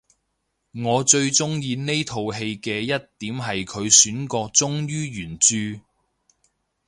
[0.83, 5.79] 我最鍾意呢套戲嘅一點係佢選角忠於原著